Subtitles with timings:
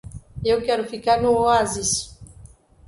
[0.43, 2.19] Eu quero ficar no oásis